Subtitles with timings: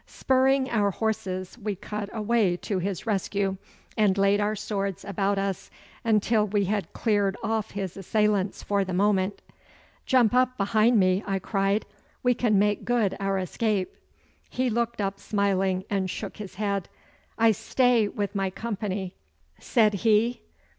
[0.07, 3.57] Spurring our horses we cut a way to his rescue,
[3.95, 5.69] and laid our swords about us
[6.03, 9.43] until we had cleared off his assailants for the moment.
[10.07, 11.85] 'Jump up behind me!' I cried.
[12.23, 13.95] 'We can make good our escape.'
[14.49, 16.89] He looked up smiling and shook his head.
[17.37, 19.13] 'I stay with my company,'
[19.59, 20.41] said he.